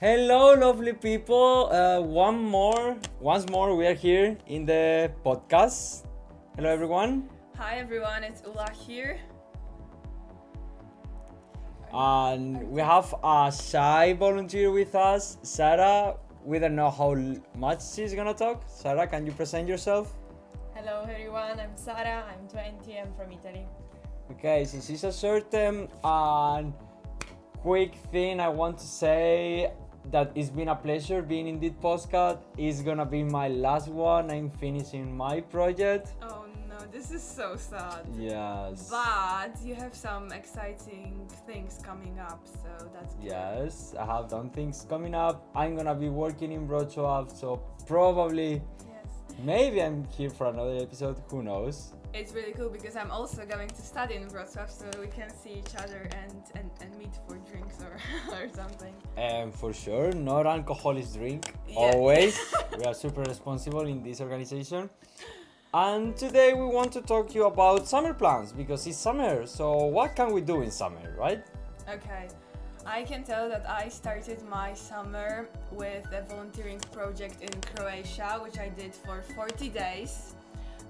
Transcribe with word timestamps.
Hello, 0.00 0.54
lovely 0.54 0.92
people. 0.92 1.70
Uh, 1.72 2.00
one 2.00 2.38
more, 2.38 2.96
once 3.18 3.50
more, 3.50 3.74
we 3.74 3.84
are 3.84 3.94
here 3.94 4.38
in 4.46 4.64
the 4.64 5.10
podcast. 5.24 6.06
Hello, 6.54 6.70
everyone. 6.70 7.28
Hi 7.56 7.78
everyone, 7.78 8.22
it's 8.22 8.40
Ula 8.46 8.70
here. 8.70 9.18
And 11.92 12.62
we 12.70 12.80
have 12.80 13.12
a 13.24 13.50
shy 13.50 14.12
volunteer 14.12 14.70
with 14.70 14.94
us, 14.94 15.38
Sarah. 15.42 16.14
We 16.44 16.60
don't 16.60 16.76
know 16.76 16.90
how 16.90 17.16
much 17.56 17.82
she's 17.82 18.14
gonna 18.14 18.34
talk. 18.34 18.62
Sarah, 18.68 19.08
can 19.08 19.26
you 19.26 19.32
present 19.32 19.66
yourself? 19.66 20.14
Hello 20.76 21.08
everyone, 21.10 21.58
I'm 21.58 21.76
Sarah. 21.76 22.22
I'm 22.30 22.46
20, 22.46 22.98
I'm 23.00 23.12
from 23.14 23.32
Italy. 23.32 23.66
Okay, 24.30 24.64
since 24.64 24.90
it's 24.90 25.02
a 25.02 25.10
certain 25.10 25.88
and 26.04 26.72
quick 27.62 27.96
thing, 28.12 28.38
I 28.38 28.48
want 28.48 28.78
to 28.78 28.86
say 28.86 29.72
that 30.10 30.32
it's 30.34 30.50
been 30.50 30.68
a 30.68 30.74
pleasure 30.74 31.22
being 31.22 31.46
in 31.46 31.60
this 31.60 31.72
podcast. 31.72 32.38
It's 32.56 32.80
gonna 32.82 33.06
be 33.06 33.22
my 33.22 33.48
last 33.48 33.88
one. 33.88 34.30
I'm 34.30 34.50
finishing 34.50 35.16
my 35.16 35.40
project. 35.40 36.14
Oh 36.22 36.46
no, 36.68 36.78
this 36.92 37.10
is 37.10 37.22
so 37.22 37.56
sad. 37.56 38.06
Yes. 38.16 38.88
But 38.90 39.52
you 39.64 39.74
have 39.74 39.94
some 39.94 40.32
exciting 40.32 41.28
things 41.46 41.80
coming 41.82 42.18
up, 42.18 42.40
so 42.46 42.88
that's 42.94 43.14
good. 43.14 43.24
Yes, 43.24 43.94
I 43.98 44.04
have 44.06 44.28
done 44.28 44.50
things 44.50 44.86
coming 44.88 45.14
up. 45.14 45.46
I'm 45.54 45.76
gonna 45.76 45.94
be 45.94 46.08
working 46.08 46.52
in 46.52 46.66
Wrocław, 46.68 47.34
so 47.34 47.60
probably. 47.86 48.62
Maybe 49.44 49.82
I'm 49.82 50.04
here 50.16 50.30
for 50.30 50.46
another 50.46 50.76
episode. 50.76 51.16
Who 51.30 51.42
knows? 51.42 51.92
It's 52.14 52.32
really 52.32 52.52
cool 52.52 52.70
because 52.70 52.96
I'm 52.96 53.10
also 53.10 53.44
going 53.44 53.68
to 53.68 53.82
study 53.82 54.14
in 54.14 54.28
Wrocław, 54.28 54.70
so 54.70 54.86
we 54.98 55.08
can 55.08 55.30
see 55.30 55.50
each 55.50 55.74
other 55.76 56.08
and, 56.12 56.42
and, 56.54 56.70
and 56.80 56.98
meet 56.98 57.14
for 57.26 57.36
drinks 57.50 57.76
or, 57.82 57.96
or 58.34 58.48
something. 58.48 58.94
And 59.16 59.54
for 59.54 59.72
sure, 59.72 60.12
not 60.12 60.46
alcoholic 60.46 61.12
drink. 61.12 61.52
Yeah. 61.68 61.76
Always, 61.76 62.38
we 62.78 62.84
are 62.84 62.94
super 62.94 63.22
responsible 63.22 63.86
in 63.86 64.02
this 64.02 64.20
organization. 64.20 64.88
And 65.74 66.16
today 66.16 66.54
we 66.54 66.64
want 66.64 66.92
to 66.92 67.02
talk 67.02 67.28
to 67.28 67.34
you 67.34 67.44
about 67.44 67.86
summer 67.86 68.14
plans 68.14 68.52
because 68.52 68.86
it's 68.86 68.96
summer. 68.96 69.46
So 69.46 69.84
what 69.84 70.16
can 70.16 70.32
we 70.32 70.40
do 70.40 70.62
in 70.62 70.70
summer, 70.70 71.14
right? 71.18 71.44
Okay. 71.88 72.28
I 72.86 73.02
can 73.02 73.22
tell 73.22 73.48
that 73.48 73.68
I 73.68 73.88
started 73.88 74.42
my 74.48 74.72
summer 74.74 75.48
with 75.72 76.06
a 76.12 76.22
volunteering 76.28 76.80
project 76.92 77.42
in 77.42 77.60
Croatia, 77.74 78.38
which 78.42 78.58
I 78.58 78.68
did 78.68 78.94
for 78.94 79.22
40 79.34 79.68
days. 79.68 80.34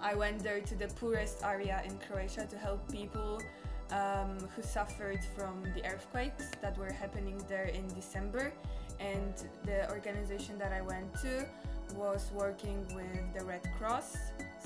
I 0.00 0.14
went 0.14 0.42
there 0.42 0.60
to 0.60 0.74
the 0.74 0.88
poorest 0.88 1.44
area 1.44 1.82
in 1.84 1.98
Croatia 1.98 2.46
to 2.46 2.56
help 2.56 2.90
people 2.90 3.40
um, 3.90 4.38
who 4.54 4.62
suffered 4.62 5.20
from 5.36 5.64
the 5.74 5.84
earthquakes 5.86 6.50
that 6.62 6.76
were 6.78 6.92
happening 6.92 7.42
there 7.48 7.64
in 7.66 7.86
December. 7.94 8.52
And 9.00 9.34
the 9.64 9.90
organization 9.90 10.58
that 10.58 10.72
I 10.72 10.82
went 10.82 11.12
to 11.22 11.46
was 11.96 12.30
working 12.34 12.86
with 12.94 13.34
the 13.36 13.44
Red 13.44 13.62
Cross 13.78 14.16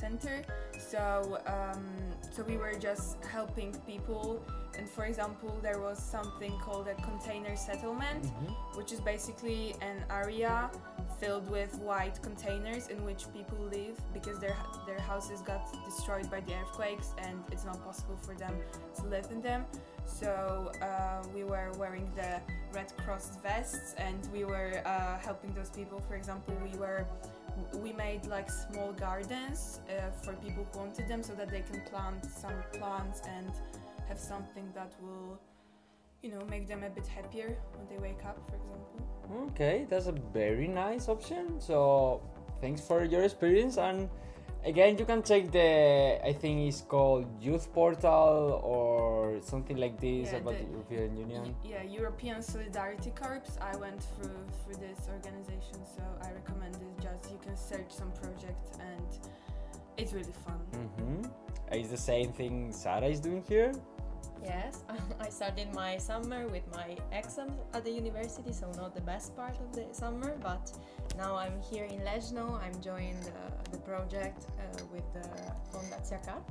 Center. 0.02 0.42
So, 0.76 1.38
um, 1.46 1.86
so 2.32 2.42
we 2.42 2.56
were 2.56 2.74
just 2.74 3.24
helping 3.24 3.72
people. 3.86 4.44
And 4.76 4.88
for 4.88 5.04
example, 5.04 5.56
there 5.62 5.78
was 5.78 5.98
something 6.02 6.52
called 6.58 6.88
a 6.88 6.94
container 7.10 7.54
settlement, 7.54 8.26
which 8.74 8.90
is 8.90 9.00
basically 9.00 9.76
an 9.80 10.04
area 10.10 10.70
filled 11.20 11.48
with 11.48 11.78
white 11.78 12.20
containers 12.20 12.88
in 12.88 13.04
which 13.04 13.32
people 13.32 13.58
live 13.70 13.96
because 14.12 14.40
their 14.40 14.56
their 14.88 14.98
houses 14.98 15.40
got 15.40 15.62
destroyed 15.84 16.28
by 16.28 16.40
the 16.40 16.52
earthquakes 16.60 17.08
and 17.24 17.36
it's 17.52 17.64
not 17.64 17.78
possible 17.84 18.18
for 18.26 18.34
them 18.34 18.54
to 18.96 19.02
live 19.06 19.28
in 19.30 19.40
them. 19.40 19.64
So 20.04 20.72
uh, 20.82 21.22
we 21.32 21.44
were 21.44 21.70
wearing 21.78 22.10
the 22.16 22.40
Red 22.72 22.92
Cross 23.04 23.36
vests 23.44 23.94
and 23.98 24.20
we 24.32 24.42
were 24.44 24.82
uh, 24.84 25.18
helping 25.18 25.54
those 25.54 25.70
people. 25.70 26.00
For 26.08 26.16
example, 26.16 26.54
we 26.68 26.76
were 26.76 27.06
we 27.82 27.92
made 27.92 28.26
like 28.26 28.50
small 28.50 28.92
gardens 28.92 29.80
uh, 29.88 30.10
for 30.22 30.32
people 30.34 30.66
who 30.72 30.78
wanted 30.80 31.08
them 31.08 31.22
so 31.22 31.32
that 31.34 31.48
they 31.50 31.60
can 31.62 31.80
plant 31.90 32.24
some 32.24 32.54
plants 32.72 33.20
and 33.36 33.50
have 34.08 34.18
something 34.18 34.66
that 34.74 34.92
will 35.02 35.38
you 36.22 36.30
know 36.30 36.42
make 36.48 36.66
them 36.68 36.82
a 36.84 36.90
bit 36.90 37.06
happier 37.06 37.56
when 37.76 37.86
they 37.90 37.98
wake 38.02 38.24
up 38.24 38.38
for 38.48 38.56
example 38.56 39.48
Okay, 39.50 39.86
that's 39.88 40.08
a 40.08 40.12
very 40.34 40.68
nice 40.68 41.08
option. 41.08 41.58
So 41.58 42.20
thanks 42.60 42.82
for 42.82 43.02
your 43.04 43.22
experience 43.22 43.78
and 43.78 44.08
again 44.64 44.98
you 44.98 45.04
can 45.06 45.22
check 45.22 45.50
the 45.50 46.20
I 46.22 46.32
think 46.34 46.68
it's 46.68 46.82
called 46.82 47.24
Youth 47.40 47.72
Portal 47.72 48.60
or 48.62 49.40
something 49.40 49.76
like 49.78 49.98
this 50.00 50.32
Yeah, 50.32 50.38
about 50.38 50.54
the- 50.58 50.64
the 50.64 50.70
European 50.72 51.16
Union. 51.16 51.54
yeah 51.64 51.82
european 51.82 52.42
solidarity 52.42 53.10
corps 53.20 53.50
i 53.72 53.74
went 53.84 54.00
through 54.12 54.38
through 54.58 54.78
this 54.86 55.00
organization 55.16 55.78
so 55.96 56.02
i 56.26 56.28
recommend 56.40 56.74
it 56.76 56.94
can 57.44 57.56
search 57.56 57.90
some 57.90 58.10
project 58.12 58.76
and 58.80 59.06
it's 59.96 60.12
really 60.12 60.34
fun 60.46 60.60
Mm-hmm. 60.72 61.22
Is 61.72 61.88
the 61.88 61.96
same 61.96 62.32
thing 62.32 62.72
Sarah 62.72 63.06
is 63.06 63.20
doing 63.20 63.42
here? 63.48 63.72
Yes, 64.44 64.84
I 65.20 65.28
started 65.28 65.72
my 65.74 65.96
summer 65.96 66.46
with 66.48 66.64
my 66.74 66.96
exams 67.12 67.52
at 67.72 67.84
the 67.84 67.90
university, 67.90 68.52
so 68.52 68.70
not 68.76 68.94
the 68.94 69.00
best 69.00 69.36
part 69.36 69.56
of 69.58 69.72
the 69.72 69.86
summer, 69.92 70.36
but 70.42 70.72
now 71.16 71.36
I'm 71.36 71.60
here 71.70 71.84
in 71.84 72.00
Leszno. 72.00 72.60
I'm 72.60 72.78
joining 72.82 73.18
the, 73.20 73.70
the 73.70 73.78
project 73.78 74.46
uh, 74.58 74.84
with 74.92 75.04
the 75.14 75.28
Fundacja 75.70 76.24
Kat. 76.24 76.42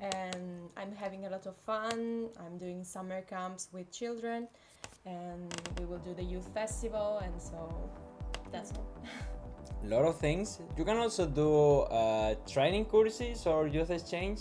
And 0.00 0.70
I'm 0.78 0.92
having 0.96 1.26
a 1.26 1.30
lot 1.30 1.46
of 1.46 1.56
fun. 1.56 2.30
I'm 2.40 2.56
doing 2.56 2.82
summer 2.84 3.20
camps 3.20 3.68
with 3.70 3.92
children, 3.92 4.48
and 5.04 5.54
we 5.78 5.84
will 5.84 5.98
do 5.98 6.14
the 6.14 6.24
youth 6.24 6.48
festival, 6.54 7.20
and 7.22 7.40
so 7.40 7.90
that's 8.50 8.72
all. 8.72 8.86
Lot 9.84 10.04
of 10.04 10.18
things. 10.18 10.60
You 10.76 10.84
can 10.84 10.98
also 10.98 11.26
do 11.26 11.80
uh, 11.80 12.34
training 12.46 12.84
courses 12.84 13.46
or 13.46 13.66
youth 13.66 13.90
exchange. 13.90 14.40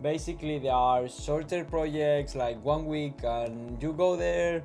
Basically, 0.00 0.58
there 0.60 0.72
are 0.72 1.08
shorter 1.08 1.64
projects 1.64 2.36
like 2.36 2.64
one 2.64 2.86
week, 2.86 3.14
and 3.24 3.82
you 3.82 3.92
go 3.92 4.16
there. 4.16 4.62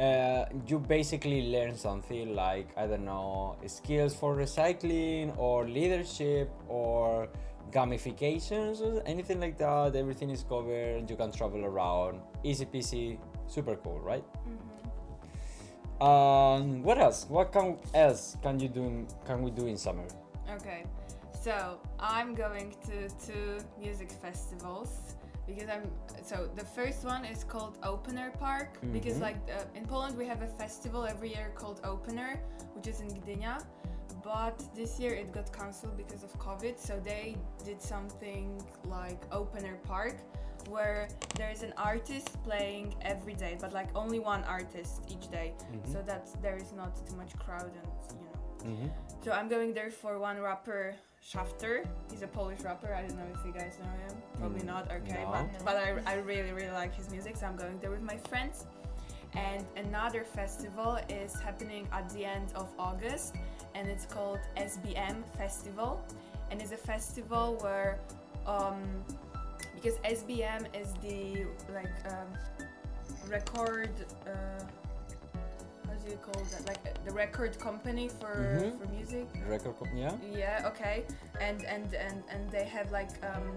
Uh, 0.00 0.46
you 0.66 0.78
basically 0.78 1.52
learn 1.52 1.76
something 1.76 2.34
like 2.34 2.66
I 2.76 2.86
don't 2.88 3.04
know 3.04 3.54
skills 3.66 4.12
for 4.12 4.34
recycling 4.34 5.38
or 5.38 5.68
leadership 5.68 6.50
or 6.68 7.28
gamifications 7.70 8.80
or 8.80 9.02
anything 9.06 9.38
like 9.38 9.56
that. 9.58 9.94
Everything 9.94 10.30
is 10.30 10.42
covered. 10.48 11.08
You 11.08 11.16
can 11.16 11.30
travel 11.30 11.64
around. 11.64 12.20
Easy 12.42 12.64
peasy, 12.64 13.18
super 13.46 13.76
cool, 13.76 14.00
right? 14.00 14.24
Um, 16.00 16.82
what 16.82 16.98
else? 16.98 17.26
What 17.28 17.52
can 17.52 17.78
else 17.94 18.36
can 18.42 18.58
you 18.58 18.68
do? 18.68 19.06
Can 19.26 19.42
we 19.42 19.50
do 19.50 19.66
in 19.66 19.76
summer? 19.76 20.04
Okay, 20.50 20.84
so 21.40 21.78
I'm 22.00 22.34
going 22.34 22.74
to 22.88 23.08
two 23.26 23.58
music 23.80 24.10
festivals 24.10 25.14
because 25.46 25.68
I'm. 25.68 25.90
So 26.22 26.48
the 26.56 26.64
first 26.64 27.04
one 27.04 27.24
is 27.24 27.44
called 27.44 27.78
Opener 27.82 28.32
Park 28.38 28.78
because 28.92 29.16
Mhm. 29.18 29.22
like 29.22 29.36
uh, 29.48 29.78
in 29.78 29.86
Poland 29.86 30.16
we 30.18 30.26
have 30.26 30.42
a 30.42 30.48
festival 30.58 31.04
every 31.06 31.30
year 31.36 31.52
called 31.54 31.80
Opener, 31.84 32.40
which 32.74 32.88
is 32.88 33.00
in 33.00 33.08
Gdynia. 33.08 33.62
But 34.22 34.56
this 34.74 34.98
year 34.98 35.12
it 35.14 35.32
got 35.32 35.52
cancelled 35.52 35.96
because 35.96 36.22
of 36.24 36.32
COVID, 36.38 36.78
so 36.78 36.98
they 36.98 37.36
did 37.64 37.80
something 37.82 38.46
like 38.86 39.20
Opener 39.30 39.76
Park, 39.84 40.16
where 40.68 41.08
there 41.36 41.50
is 41.50 41.62
an 41.62 41.72
artist 41.76 42.28
playing 42.44 42.94
every 43.02 43.34
day, 43.34 43.56
but 43.60 43.72
like 43.72 43.88
only 43.94 44.18
one 44.18 44.42
artist 44.44 45.02
each 45.08 45.28
day, 45.30 45.52
Mhm. 45.72 45.92
so 45.92 46.02
that 46.02 46.28
there 46.42 46.56
is 46.56 46.72
not 46.72 46.90
too 47.08 47.16
much 47.16 47.32
crowd 47.38 47.72
and 47.80 47.88
you 48.20 48.26
know. 48.26 48.38
Mm-hmm. 48.70 48.88
So 49.24 49.32
I'm 49.32 49.48
going 49.48 49.74
there 49.74 49.90
for 49.90 50.18
one 50.18 50.40
rapper, 50.40 50.94
Schafter. 51.22 51.86
He's 52.10 52.22
a 52.22 52.26
Polish 52.26 52.60
rapper. 52.60 52.94
I 52.94 53.00
don't 53.02 53.16
know 53.16 53.26
if 53.34 53.44
you 53.46 53.52
guys 53.52 53.78
know 53.82 53.94
him. 54.06 54.14
Probably 54.38 54.60
Mm, 54.60 54.66
not. 54.72 54.84
Okay, 54.92 55.22
no. 55.24 55.30
but 55.34 55.64
but 55.64 55.76
I, 55.76 55.88
I 56.12 56.14
really 56.30 56.52
really 56.52 56.72
like 56.82 56.94
his 56.94 57.10
music, 57.10 57.36
so 57.36 57.46
I'm 57.46 57.56
going 57.56 57.78
there 57.80 57.90
with 57.90 58.02
my 58.02 58.16
friends. 58.30 58.66
And 59.34 59.66
another 59.76 60.22
festival 60.24 60.98
is 61.08 61.34
happening 61.40 61.88
at 61.92 62.08
the 62.10 62.24
end 62.24 62.52
of 62.54 62.68
August, 62.78 63.34
and 63.74 63.88
it's 63.88 64.06
called 64.06 64.38
SBM 64.56 65.24
Festival, 65.36 66.00
and 66.50 66.62
it's 66.62 66.70
a 66.72 66.76
festival 66.76 67.56
where, 67.60 67.98
um, 68.46 68.78
because 69.84 69.98
SBM 70.00 70.64
is 70.74 70.94
the 71.02 71.44
like 71.74 71.92
um, 72.08 72.28
record. 73.28 73.90
Uh, 74.26 74.30
how 75.86 75.92
do 76.02 76.10
you 76.10 76.16
call 76.16 76.42
that? 76.42 76.66
Like 76.66 76.78
uh, 76.86 76.98
the 77.04 77.12
record 77.12 77.58
company 77.58 78.08
for 78.08 78.34
Mhm. 78.34 78.78
for 78.80 78.86
music. 78.88 79.26
Record 79.46 79.76
company, 79.78 80.00
yeah. 80.00 80.16
Yeah, 80.42 80.68
okay. 80.70 81.04
And 81.40 81.64
and 81.64 81.92
and 81.94 82.24
and 82.32 82.50
they 82.50 82.64
have 82.64 82.90
like 82.92 83.12
um, 83.30 83.56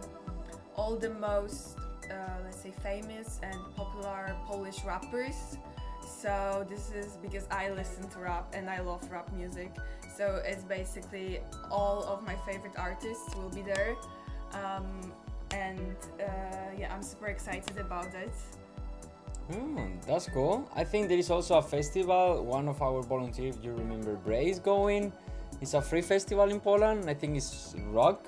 all 0.76 0.98
the 0.98 1.12
most 1.12 1.78
uh, 2.12 2.16
let's 2.44 2.60
say 2.62 2.72
famous 2.84 3.40
and 3.42 3.60
popular 3.76 4.36
Polish 4.46 4.84
rappers. 4.84 5.58
So 6.22 6.66
this 6.70 6.92
is 6.92 7.18
because 7.22 7.46
I 7.52 7.70
listen 7.70 8.08
to 8.10 8.20
rap 8.20 8.54
and 8.54 8.70
I 8.70 8.80
love 8.80 9.02
rap 9.12 9.32
music. 9.34 9.72
So 10.18 10.42
it's 10.44 10.64
basically 10.64 11.40
all 11.70 12.04
of 12.04 12.24
my 12.24 12.36
favorite 12.48 12.76
artists 12.78 13.36
will 13.36 13.50
be 13.50 13.62
there. 13.62 13.96
Um, 14.54 15.12
and 15.52 15.96
uh, 16.20 16.26
yeah, 16.78 16.94
I'm 16.94 17.04
super 17.04 17.28
excited 17.28 17.78
about 17.78 18.14
it. 18.14 18.32
Hmm, 19.52 20.00
that's 20.06 20.28
cool. 20.30 20.70
I 20.76 20.84
think 20.84 21.08
there 21.08 21.18
is 21.18 21.30
also 21.32 21.58
a 21.58 21.62
festival. 21.62 22.44
One 22.44 22.68
of 22.68 22.82
our 22.82 23.02
volunteers, 23.02 23.56
you 23.64 23.72
remember, 23.74 24.16
Bray 24.16 24.50
is 24.50 24.60
going. 24.60 25.14
It's 25.62 25.74
a 25.74 25.82
free 25.82 26.02
festival 26.02 26.50
in 26.50 26.60
Poland. 26.60 27.10
I 27.10 27.14
think 27.14 27.38
it's 27.38 27.74
rock. 27.92 28.28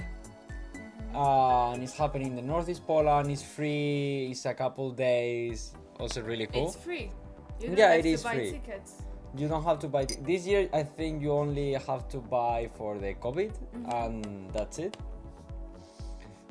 Uh, 1.13 1.71
and 1.73 1.83
it's 1.83 1.93
happening 1.97 2.27
in 2.27 2.35
the 2.35 2.41
northeast 2.41 2.85
Poland. 2.85 3.29
It's 3.31 3.43
free. 3.43 4.29
It's 4.31 4.45
a 4.45 4.53
couple 4.53 4.91
days. 4.91 5.73
Also 5.99 6.21
really 6.21 6.47
cool. 6.47 6.67
It's 6.67 6.75
free. 6.77 7.11
You 7.59 7.67
don't 7.67 7.77
Yeah, 7.77 7.89
have 7.91 7.99
it 7.99 8.03
to 8.03 8.09
is 8.09 8.23
buy 8.23 8.35
free. 8.35 8.51
tickets. 8.51 9.01
You 9.35 9.47
don't 9.47 9.63
have 9.63 9.79
to 9.79 9.87
buy 9.87 10.05
t- 10.05 10.15
this 10.21 10.47
year. 10.47 10.69
I 10.73 10.83
think 10.83 11.21
you 11.21 11.31
only 11.33 11.73
have 11.73 12.07
to 12.09 12.17
buy 12.19 12.69
for 12.77 12.97
the 12.97 13.13
COVID, 13.15 13.51
Mm-hmm. 13.51 13.91
and 13.91 14.49
that's 14.53 14.79
it. 14.79 14.95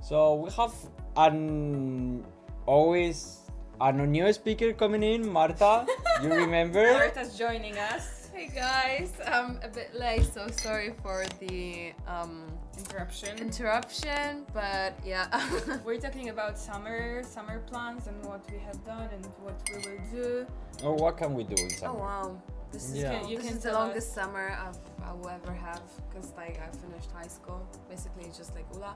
So 0.03 0.35
we 0.37 0.51
have 0.53 0.75
an 1.17 2.25
always 2.67 3.39
a 3.81 3.93
new 3.93 4.33
speaker 4.33 4.73
coming 4.73 5.03
in, 5.03 5.29
Marta. 5.29 5.87
you 6.23 6.33
remember? 6.33 6.93
Marta's 6.93 7.37
joining 7.37 7.77
us. 7.79 8.31
Hey 8.35 8.49
guys, 8.55 9.13
I'm 9.27 9.59
a 9.65 9.69
bit 9.69 9.95
late, 9.99 10.23
so 10.33 10.47
sorry 10.49 10.95
for 11.03 11.25
the 11.41 11.93
um, 12.07 12.45
Interruption. 12.79 13.37
interruption, 13.39 14.47
but 14.55 14.95
yeah. 15.05 15.27
We're 15.85 15.99
talking 15.99 16.29
about 16.29 16.57
summer, 16.57 17.25
summer 17.25 17.59
plans, 17.67 18.07
and 18.07 18.25
what 18.25 18.49
we 18.53 18.59
have 18.59 18.79
done 18.85 19.09
and 19.13 19.27
what 19.43 19.61
we 19.69 19.79
will 19.91 20.03
do. 20.13 20.47
Or 20.85 20.95
what 20.95 21.17
can 21.17 21.35
we 21.35 21.43
do 21.43 21.57
in 21.61 21.71
summer? 21.71 21.95
oh 21.95 22.01
wow, 22.01 22.43
this 22.71 22.91
is 22.91 22.99
Yeah. 22.99 23.27
You 23.27 23.39
this 23.39 23.47
can 23.49 23.57
is 23.57 23.63
the 23.65 23.71
tell 23.71 23.81
longest 23.81 24.15
summer 24.15 24.57
I've 24.57 24.79
I 25.05 25.13
will 25.15 25.31
ever 25.31 25.53
have 25.53 25.83
because 26.09 26.33
like 26.37 26.61
I 26.61 26.69
finished 26.77 27.11
high 27.11 27.27
school, 27.27 27.67
basically 27.91 28.27
just 28.37 28.55
like 28.55 28.67
Ula, 28.75 28.95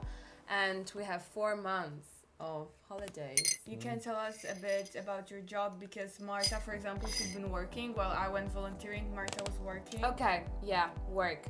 and 0.49 0.91
we 0.95 1.05
have 1.05 1.23
four 1.23 1.57
months 1.57 2.09
of 2.41 2.69
holidays. 2.89 3.61
You 3.67 3.77
can 3.77 4.01
tell 4.01 4.17
us 4.17 4.45
a 4.45 4.61
bit 4.61 4.97
about 4.99 5.31
your 5.31 5.41
job 5.41 5.79
because 5.79 6.21
Marta, 6.21 6.57
for 6.57 6.73
example, 6.73 7.09
she's 7.09 7.33
been 7.33 7.51
working 7.51 7.95
while 7.95 8.11
I 8.11 8.29
went 8.29 8.53
volunteering. 8.53 9.15
Marta 9.15 9.45
was 9.45 9.59
working. 9.61 10.05
Okay, 10.05 10.43
yeah, 10.63 10.89
work. 11.09 11.45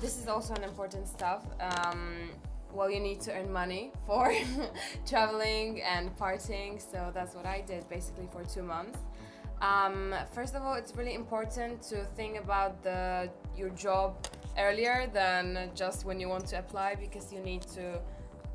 This 0.00 0.18
is 0.18 0.28
also 0.28 0.54
an 0.54 0.64
important 0.64 1.06
stuff. 1.08 1.44
Um, 1.60 2.30
well, 2.72 2.90
you 2.90 3.00
need 3.00 3.20
to 3.22 3.32
earn 3.32 3.52
money 3.52 3.92
for 4.06 4.32
traveling 5.06 5.82
and 5.82 6.16
partying, 6.16 6.80
so 6.80 7.10
that's 7.12 7.34
what 7.34 7.44
I 7.44 7.62
did 7.66 7.88
basically 7.88 8.28
for 8.32 8.44
two 8.44 8.62
months. 8.62 8.98
Um, 9.60 10.14
first 10.32 10.54
of 10.54 10.62
all, 10.62 10.74
it's 10.74 10.94
really 10.96 11.14
important 11.14 11.82
to 11.82 12.04
think 12.16 12.38
about 12.38 12.82
the 12.82 13.28
your 13.56 13.70
job 13.70 14.26
earlier 14.58 15.10
than 15.12 15.70
just 15.74 16.06
when 16.06 16.18
you 16.18 16.28
want 16.28 16.46
to 16.46 16.58
apply 16.58 16.94
because 16.94 17.32
you 17.32 17.40
need 17.40 17.62
to 17.74 18.00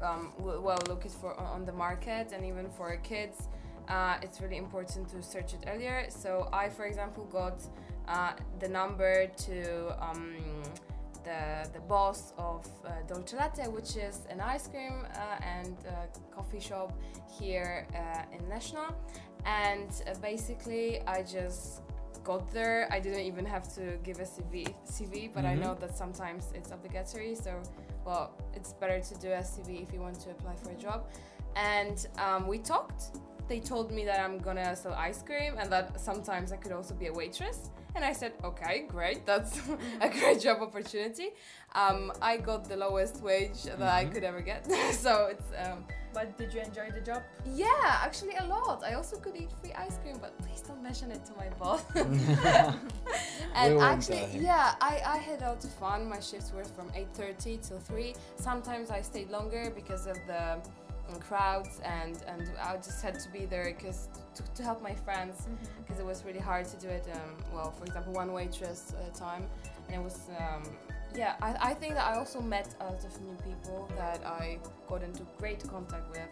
um, 0.02 0.34
well 0.40 0.82
look 0.88 1.06
it 1.06 1.12
for 1.12 1.40
on 1.40 1.66
the 1.66 1.72
market 1.72 2.32
and 2.34 2.46
even 2.46 2.70
for 2.70 2.96
kids. 2.98 3.48
Uh, 3.88 4.16
it's 4.22 4.42
really 4.42 4.58
important 4.58 5.08
to 5.10 5.22
search 5.22 5.54
it 5.54 5.64
earlier. 5.68 6.08
So 6.10 6.50
I, 6.52 6.70
for 6.70 6.86
example, 6.86 7.26
got 7.26 7.62
uh, 8.08 8.34
the 8.60 8.68
number 8.68 9.28
to 9.28 10.04
um, 10.04 10.36
the 11.24 11.70
the 11.74 11.80
boss 11.82 12.34
of 12.38 12.66
uh, 12.86 12.90
Dolce 13.08 13.38
Latte, 13.38 13.68
which 13.68 13.96
is 13.96 14.22
an 14.30 14.42
ice 14.42 14.68
cream 14.68 15.06
uh, 15.14 15.44
and 15.44 15.76
uh, 15.88 15.92
coffee 16.32 16.60
shop 16.60 16.94
here 17.40 17.88
uh, 17.94 18.36
in 18.36 18.48
National. 18.50 18.96
And 19.46 19.90
basically, 20.22 21.02
I 21.06 21.22
just 21.22 21.82
got 22.26 22.52
there. 22.52 22.88
I 22.92 23.00
didn't 23.00 23.22
even 23.32 23.46
have 23.46 23.66
to 23.76 23.98
give 24.04 24.20
a 24.20 24.26
CV, 24.36 24.76
CV 24.96 25.30
but 25.34 25.46
I 25.46 25.56
Mhm. 25.56 25.60
know 25.64 25.74
that 25.76 25.96
sometimes 26.04 26.44
it's 26.58 26.72
obligatory. 26.72 27.36
So, 27.36 27.52
well, 28.06 28.26
it's 28.58 28.74
better 28.82 29.00
to 29.00 29.14
do 29.26 29.30
a 29.32 29.44
CV 29.44 29.70
if 29.86 29.94
you 29.94 30.02
want 30.02 30.20
to 30.26 30.32
apply 30.32 30.56
for 30.64 30.72
a 30.72 30.80
job. 30.88 31.00
And 31.56 31.98
um, 32.26 32.48
we 32.48 32.58
talked. 32.60 33.02
They 33.48 33.60
told 33.60 33.92
me 33.92 34.04
that 34.06 34.20
I'm 34.26 34.40
gonna 34.40 34.76
sell 34.76 34.96
ice 34.96 35.22
cream 35.22 35.54
and 35.60 35.72
that 35.72 36.00
sometimes 36.02 36.52
I 36.52 36.58
could 36.58 36.72
also 36.72 36.96
be 36.96 37.08
a 37.08 37.14
waitress. 37.14 37.70
And 37.96 38.04
I 38.04 38.12
said, 38.12 38.34
okay, 38.44 38.86
great, 38.96 39.20
that's 39.26 39.52
a 40.08 40.10
great 40.10 40.40
job 40.42 40.58
opportunity. 40.62 41.30
Um, 41.76 42.12
I 42.22 42.38
got 42.38 42.68
the 42.68 42.76
lowest 42.76 43.22
wage 43.22 43.64
that 43.64 43.82
I 43.82 44.06
Mhm. 44.06 44.12
could 44.14 44.24
ever 44.24 44.42
get, 44.42 44.66
so 45.06 45.12
it's 45.34 45.50
um, 45.64 45.86
But 46.16 46.38
did 46.38 46.54
you 46.54 46.62
enjoy 46.62 46.92
the 46.92 47.02
job? 47.02 47.24
yeah, 47.46 48.00
actually 48.08 48.36
a 48.38 48.46
lot. 48.46 48.82
I 48.90 48.94
also 48.94 49.18
could 49.18 49.36
eat 49.36 49.50
free 49.62 49.74
ice 49.74 49.98
cream, 50.02 50.18
but 50.22 50.32
please 50.40 50.62
don't 50.62 50.82
mention 50.82 51.12
it 51.12 51.26
to 51.26 51.34
my 51.36 51.50
boss. 51.60 51.84
and 53.54 53.76
We 53.76 53.82
actually, 53.82 54.28
tell 54.32 54.42
yeah, 54.42 54.76
I, 54.80 55.02
I 55.06 55.18
had 55.18 55.42
a 55.42 55.50
lot 55.50 55.64
of 55.64 55.74
fun. 55.74 56.08
My 56.08 56.22
shifts 56.22 56.54
were 56.54 56.64
from 56.64 56.88
8:30 56.92 57.68
till 57.68 57.80
3. 57.80 58.16
Sometimes 58.38 58.90
I 58.92 59.02
stayed 59.02 59.30
longer 59.30 59.74
because 59.76 60.08
of 60.08 60.18
the 60.26 60.44
um, 61.10 61.20
crowds, 61.20 61.82
and 61.84 62.24
and 62.32 62.50
I 62.64 62.78
just 62.78 63.02
had 63.04 63.20
to 63.20 63.30
be 63.30 63.46
there 63.46 63.66
because 63.66 64.08
to, 64.36 64.42
to 64.58 64.64
help 64.64 64.82
my 64.82 64.96
friends 64.96 65.48
because 65.82 66.00
it 66.00 66.06
was 66.06 66.24
really 66.24 66.46
hard 66.52 66.66
to 66.74 66.78
do 66.78 66.88
it. 66.88 67.06
Um, 67.14 67.32
well, 67.54 67.72
for 67.78 67.84
example, 67.84 68.14
one 68.14 68.32
waitress 68.32 68.94
at 68.98 69.06
a 69.14 69.20
time, 69.20 69.44
and 69.90 69.96
it 70.00 70.04
was. 70.04 70.30
Um, 70.40 70.64
yeah, 71.16 71.36
I, 71.42 71.72
I 71.72 71.74
think 71.74 71.96
that 71.96 72.06
I 72.06 72.18
also 72.18 72.42
met 72.42 72.76
a 72.80 72.86
lot 72.86 73.04
of 73.04 73.22
new 73.22 73.36
people 73.44 73.90
that 73.98 74.26
I 74.26 74.60
got 74.88 75.04
into 75.04 75.24
great 75.38 75.68
contact 75.68 76.10
with, 76.12 76.30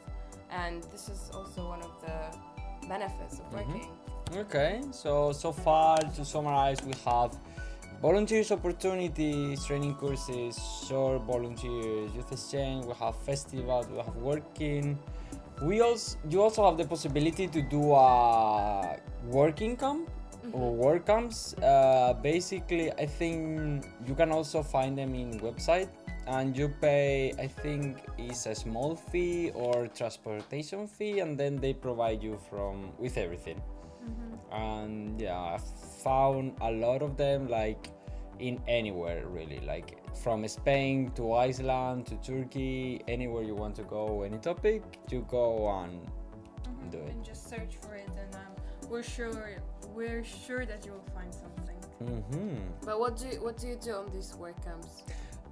and 0.51 0.83
this 0.91 1.09
is 1.09 1.31
also 1.33 1.69
one 1.69 1.81
of 1.81 1.91
the 2.01 2.87
benefits 2.87 3.39
of 3.39 3.45
Mhm. 3.51 3.67
working. 3.67 3.89
Okay, 4.37 4.81
so 4.91 5.31
so 5.31 5.51
far 5.51 5.97
to 5.97 6.25
summarize, 6.25 6.81
we 6.83 6.93
have 7.05 7.31
volunteers 8.01 8.51
opportunities, 8.51 9.65
training 9.65 9.95
courses, 9.95 10.57
short 10.87 11.21
volunteers, 11.23 12.11
youth 12.15 12.31
exchange. 12.31 12.85
We 12.85 12.93
have 12.95 13.15
festivals. 13.15 13.87
We 13.87 13.97
have 13.97 14.15
working. 14.17 14.97
We 15.61 15.81
also 15.81 16.17
you 16.29 16.41
also 16.41 16.65
have 16.65 16.77
the 16.77 16.85
possibility 16.85 17.47
to 17.47 17.61
do 17.61 17.93
a 17.93 18.97
working 19.25 19.77
camp 19.77 20.09
or 20.51 20.73
work 20.73 21.05
camps. 21.05 21.53
Uh, 21.55 22.13
basically, 22.21 22.91
I 22.93 23.05
think 23.05 23.85
you 24.05 24.15
can 24.15 24.31
also 24.31 24.63
find 24.63 24.97
them 24.97 25.15
in 25.15 25.39
website. 25.39 25.89
And 26.25 26.55
you 26.55 26.69
pay, 26.69 27.33
I 27.37 27.47
think, 27.47 27.97
is 28.17 28.47
a 28.47 28.55
small 28.55 28.95
fee 28.95 29.51
or 29.53 29.87
transportation 29.87 30.87
fee, 30.87 31.19
and 31.19 31.37
then 31.37 31.57
they 31.57 31.73
provide 31.73 32.23
you 32.23 32.39
from 32.49 32.93
with 32.97 33.17
everything 33.17 33.61
and 34.51 35.19
yeah 35.19 35.39
i 35.39 35.57
found 36.03 36.53
a 36.61 36.71
lot 36.71 37.01
of 37.01 37.17
them 37.17 37.47
like 37.47 37.89
in 38.39 38.61
anywhere 38.67 39.25
really 39.27 39.59
like 39.61 39.97
from 40.15 40.47
spain 40.47 41.11
to 41.15 41.33
iceland 41.33 42.05
to 42.05 42.15
turkey 42.17 43.01
anywhere 43.07 43.43
you 43.43 43.55
want 43.55 43.75
to 43.75 43.83
go 43.83 44.23
any 44.23 44.37
topic 44.37 44.83
you 45.09 45.25
go 45.29 45.69
and 45.81 45.99
do 46.91 46.97
it 46.97 47.11
And 47.11 47.23
just 47.23 47.49
search 47.49 47.77
for 47.81 47.95
it, 47.95 48.09
and 48.09 48.35
um, 48.35 48.41
we're 48.89 49.03
sure 49.03 49.57
we're 49.95 50.23
sure 50.23 50.65
that 50.65 50.85
you 50.85 50.91
will 50.93 51.13
find 51.13 51.33
something. 51.33 51.77
hmm 51.99 52.57
But 52.85 52.99
what 52.99 53.17
do 53.17 53.27
you, 53.27 53.43
what 53.43 53.57
do 53.57 53.67
you 53.67 53.75
do 53.75 53.91
on 53.93 54.11
these 54.13 54.35
work 54.35 54.55
camps? 54.63 55.03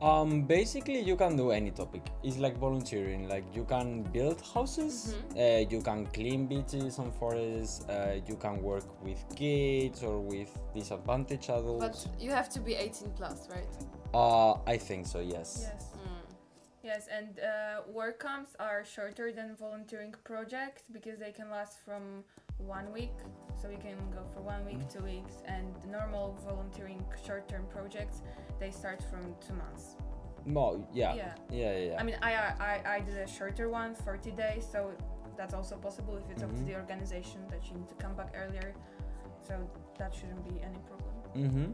um 0.02 0.42
basically 0.42 1.00
you 1.00 1.16
can 1.16 1.38
do 1.38 1.52
any 1.52 1.70
topic 1.70 2.02
it's 2.24 2.40
like 2.40 2.58
volunteering 2.58 3.30
like 3.30 3.44
you 3.54 3.64
can 3.66 4.02
build 4.02 4.42
houses 4.54 5.16
uh, 5.38 5.62
you 5.70 5.80
can 5.80 6.08
clean 6.08 6.48
beaches 6.48 6.98
and 6.98 7.14
forests 7.14 7.86
uh, 7.88 8.18
you 8.28 8.36
can 8.36 8.60
work 8.64 8.84
with 9.04 9.20
kids 9.36 10.02
or 10.02 10.20
with 10.20 10.50
disadvantaged 10.74 11.52
adults 11.52 12.08
But 12.08 12.20
you 12.20 12.32
have 12.32 12.50
to 12.50 12.60
be 12.60 12.74
18 12.74 13.12
plus, 13.16 13.48
right? 13.52 13.68
uh 14.16 14.54
i 14.66 14.76
think 14.76 15.06
so 15.06 15.20
yes 15.20 15.70
Yes. 15.72 15.91
Yes, 16.84 17.08
and 17.16 17.40
uh, 17.40 17.82
work 17.92 18.20
camps 18.22 18.56
are 18.60 18.84
shorter 18.84 19.32
than 19.32 19.56
volunteering 19.56 20.16
projects 20.24 20.84
because 20.92 21.20
they 21.20 21.32
can 21.32 21.50
last 21.52 21.78
from 21.86 22.24
one 22.58 22.92
week. 22.92 23.14
So 23.62 23.70
you 23.70 23.78
can 23.78 23.98
go 24.12 24.24
for 24.34 24.42
one 24.42 24.66
week, 24.66 24.90
two 24.90 25.04
weeks, 25.04 25.36
and 25.46 25.68
normal 25.92 26.36
volunteering 26.44 27.04
short-term 27.26 27.66
projects 27.70 28.22
they 28.60 28.72
start 28.72 29.04
from 29.10 29.22
two 29.46 29.54
months. 29.54 29.96
no 30.46 30.66
yeah 30.92 31.14
Yeah. 31.14 31.34
yeah 31.52 31.72
yeah, 31.72 31.78
yeah. 31.90 32.00
I 32.02 32.04
mean, 32.04 32.18
I, 32.24 32.32
I 32.70 32.74
I 32.96 33.00
did 33.08 33.18
a 33.18 33.28
shorter 33.28 33.70
one, 33.70 33.94
40 33.94 34.32
days, 34.32 34.64
so 34.74 34.80
that's 35.38 35.54
also 35.54 35.76
possible 35.88 36.16
if 36.18 36.26
it's 36.32 36.42
up 36.44 36.50
to 36.54 36.62
Mhm. 36.62 36.68
the 36.70 36.76
organization 36.84 37.40
that 37.52 37.62
you 37.68 37.74
need 37.80 37.90
to 37.94 37.98
come 38.04 38.16
back 38.16 38.32
earlier. 38.42 38.74
So 39.48 39.54
that 40.00 40.12
shouldn't 40.18 40.44
be 40.52 40.56
any 40.70 40.80
problem. 40.90 41.14
Mm-hmm. 41.44 41.68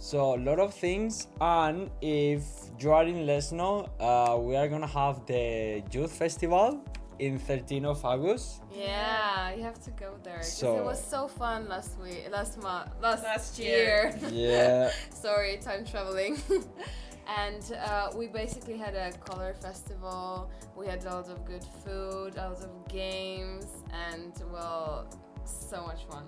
So 0.00 0.36
a 0.36 0.38
lot 0.38 0.60
of 0.60 0.72
things, 0.74 1.26
and 1.40 1.90
if 2.00 2.42
you 2.78 2.92
are 2.92 3.04
in 3.04 3.26
Leszno, 3.26 3.88
uh, 3.98 4.38
we 4.38 4.54
are 4.56 4.68
gonna 4.68 4.86
have 4.86 5.26
the 5.26 5.82
youth 5.90 6.12
festival 6.12 6.80
in 7.18 7.36
13 7.38 7.84
of 7.84 8.04
August. 8.04 8.62
Yeah, 8.72 9.52
you 9.56 9.62
have 9.64 9.82
to 9.84 9.90
go 9.90 10.14
there. 10.22 10.42
So- 10.42 10.76
it 10.76 10.84
was 10.84 11.02
so 11.02 11.26
fun 11.26 11.68
last 11.68 11.98
week, 12.00 12.28
last 12.30 12.62
month, 12.62 12.90
last, 13.02 13.24
Last 13.24 13.58
year. 13.58 14.14
Yeah. 14.30 14.90
Sorry, 15.10 15.56
time 15.58 15.84
traveling. 15.84 16.38
and 17.26 17.62
uh, 17.84 18.10
we 18.16 18.28
basically 18.28 18.76
had 18.76 18.94
a 18.94 19.10
color 19.18 19.52
festival. 19.54 20.48
We 20.76 20.86
had 20.86 21.04
a 21.06 21.10
lot 21.14 21.28
of 21.28 21.44
good 21.44 21.64
food, 21.84 22.36
a 22.36 22.50
lot 22.50 22.62
of 22.62 22.70
games, 22.88 23.66
and 23.92 24.32
well, 24.52 25.08
so 25.44 25.82
much 25.84 26.04
fun. 26.08 26.22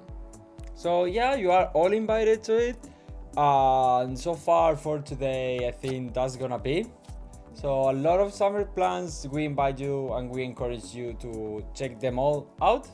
so 0.75 1.05
yeah, 1.05 1.37
you 1.37 1.53
are 1.53 1.67
all 1.73 1.93
invited 1.93 2.43
to 2.45 2.57
it. 2.57 2.77
Uh, 3.37 4.01
and 4.01 4.19
so 4.19 4.35
far 4.35 4.77
for 4.77 4.99
today, 4.99 5.67
I 5.69 5.71
think 5.71 6.15
that's 6.15 6.37
gonna 6.37 6.59
be. 6.59 6.87
So 7.55 7.91
a 7.91 7.93
lot 7.93 8.21
of 8.21 8.33
summer 8.33 8.65
plans. 8.65 9.27
We 9.31 9.45
invite 9.45 9.79
you 9.79 10.13
and 10.15 10.31
we 10.31 10.45
encourage 10.45 10.95
you 10.95 11.15
to 11.21 11.65
check 11.75 12.01
them 12.01 12.19
all 12.19 12.47
out. 12.63 12.89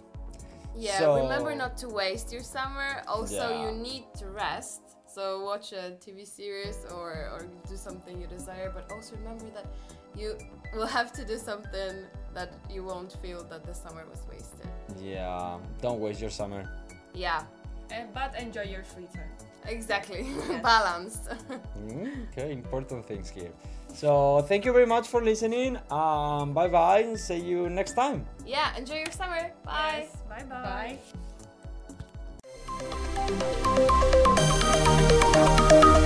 Yeah, 0.75 0.99
So- 0.99 1.17
remember 1.23 1.55
not 1.55 1.77
to 1.79 1.89
waste 1.89 2.33
your 2.33 2.43
summer. 2.43 3.03
Also, 3.07 3.49
Yeah. 3.49 3.63
you 3.65 3.73
need 3.73 4.05
to 4.19 4.27
rest. 4.29 4.83
So 5.07 5.45
watch 5.45 5.73
a 5.73 5.97
TV 5.99 6.27
series 6.27 6.85
or, 6.95 7.11
or 7.33 7.41
do 7.69 7.77
something 7.77 8.21
you 8.21 8.27
desire. 8.27 8.71
But 8.75 8.93
also 8.93 9.17
remember 9.17 9.47
that 9.55 9.67
you 10.15 10.37
will 10.75 10.87
have 10.87 11.13
to 11.13 11.25
do 11.25 11.39
something 11.39 12.05
that 12.35 12.51
you 12.69 12.85
won't 12.85 13.13
feel 13.23 13.43
that 13.45 13.65
the 13.65 13.73
summer 13.75 14.05
was 14.11 14.21
wasted. 14.31 14.69
Yeah, 15.01 15.59
don't 15.81 16.01
waste 16.01 16.21
your 16.21 16.31
summer. 16.31 16.69
Yeah, 17.15 17.45
Uh, 17.91 18.05
but 18.13 18.35
enjoy 18.39 18.65
your 18.65 18.85
free 18.85 19.07
time. 19.07 19.33
Exactly, 19.69 20.27
yes. 20.49 20.63
balanced. 20.63 21.29
Mm, 21.77 22.27
okay, 22.33 22.53
important 22.53 23.07
things 23.07 23.29
here. 23.29 23.51
So 23.95 24.43
thank 24.49 24.65
you 24.65 24.73
very 24.73 24.87
much 24.87 25.07
for 25.09 25.23
listening. 25.23 25.79
Um, 25.91 26.53
bye 26.53 26.69
bye, 26.69 27.01
and 27.01 27.19
see 27.19 27.37
you 27.39 27.71
next 27.71 27.93
time. 27.93 28.27
Yeah, 28.45 28.77
enjoy 28.77 28.97
your 28.97 29.13
summer. 29.13 29.53
Bye. 29.65 30.09
Yes, 30.09 30.17
bye 30.29 30.45
bye. 30.45 30.99
bye. 35.35 36.03